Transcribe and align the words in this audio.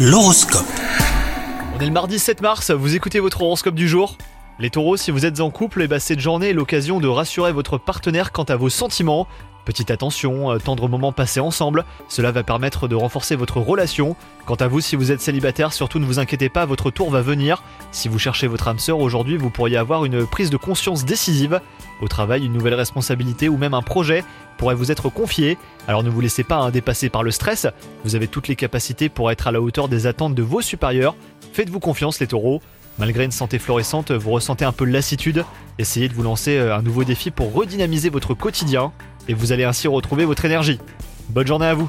L'horoscope. 0.00 0.64
On 1.74 1.80
est 1.80 1.86
le 1.86 1.90
mardi 1.90 2.20
7 2.20 2.40
mars, 2.40 2.70
vous 2.70 2.94
écoutez 2.94 3.18
votre 3.18 3.42
horoscope 3.42 3.74
du 3.74 3.88
jour? 3.88 4.16
Les 4.60 4.70
taureaux, 4.70 4.96
si 4.96 5.10
vous 5.10 5.26
êtes 5.26 5.40
en 5.40 5.50
couple, 5.50 5.82
eh 5.82 5.88
ben, 5.88 5.98
cette 5.98 6.20
journée 6.20 6.50
est 6.50 6.52
l'occasion 6.52 7.00
de 7.00 7.08
rassurer 7.08 7.50
votre 7.50 7.78
partenaire 7.78 8.30
quant 8.30 8.44
à 8.44 8.54
vos 8.54 8.68
sentiments. 8.68 9.26
Petite 9.68 9.90
attention, 9.90 10.50
euh, 10.50 10.56
tendre 10.56 10.88
moment 10.88 11.12
passé 11.12 11.40
ensemble, 11.40 11.84
cela 12.08 12.32
va 12.32 12.42
permettre 12.42 12.88
de 12.88 12.94
renforcer 12.94 13.36
votre 13.36 13.60
relation. 13.60 14.16
Quant 14.46 14.54
à 14.54 14.66
vous, 14.66 14.80
si 14.80 14.96
vous 14.96 15.12
êtes 15.12 15.20
célibataire, 15.20 15.74
surtout 15.74 15.98
ne 15.98 16.06
vous 16.06 16.18
inquiétez 16.18 16.48
pas, 16.48 16.64
votre 16.64 16.90
tour 16.90 17.10
va 17.10 17.20
venir. 17.20 17.62
Si 17.92 18.08
vous 18.08 18.18
cherchez 18.18 18.46
votre 18.46 18.66
âme 18.68 18.78
sœur 18.78 18.98
aujourd'hui, 18.98 19.36
vous 19.36 19.50
pourriez 19.50 19.76
avoir 19.76 20.06
une 20.06 20.24
prise 20.24 20.48
de 20.48 20.56
conscience 20.56 21.04
décisive. 21.04 21.60
Au 22.00 22.08
travail, 22.08 22.46
une 22.46 22.54
nouvelle 22.54 22.72
responsabilité 22.72 23.50
ou 23.50 23.58
même 23.58 23.74
un 23.74 23.82
projet 23.82 24.24
pourrait 24.56 24.74
vous 24.74 24.90
être 24.90 25.10
confié. 25.10 25.58
Alors 25.86 26.02
ne 26.02 26.08
vous 26.08 26.22
laissez 26.22 26.44
pas 26.44 26.56
hein, 26.56 26.70
dépasser 26.70 27.10
par 27.10 27.22
le 27.22 27.30
stress, 27.30 27.66
vous 28.04 28.16
avez 28.16 28.26
toutes 28.26 28.48
les 28.48 28.56
capacités 28.56 29.10
pour 29.10 29.30
être 29.30 29.48
à 29.48 29.52
la 29.52 29.60
hauteur 29.60 29.88
des 29.88 30.06
attentes 30.06 30.34
de 30.34 30.42
vos 30.42 30.62
supérieurs. 30.62 31.14
Faites-vous 31.52 31.78
confiance 31.78 32.20
les 32.20 32.26
taureaux. 32.26 32.62
Malgré 32.98 33.24
une 33.24 33.32
santé 33.32 33.58
florissante, 33.58 34.12
vous 34.12 34.30
ressentez 34.30 34.64
un 34.64 34.72
peu 34.72 34.86
de 34.86 34.92
lassitude. 34.92 35.44
Essayez 35.78 36.08
de 36.08 36.14
vous 36.14 36.22
lancer 36.22 36.56
euh, 36.56 36.74
un 36.74 36.82
nouveau 36.82 37.04
défi 37.04 37.30
pour 37.30 37.52
redynamiser 37.52 38.08
votre 38.08 38.32
quotidien 38.32 38.92
et 39.28 39.34
vous 39.34 39.52
allez 39.52 39.64
ainsi 39.64 39.86
retrouver 39.88 40.24
votre 40.24 40.44
énergie. 40.44 40.80
Bonne 41.28 41.46
journée 41.46 41.66
à 41.66 41.74
vous 41.74 41.88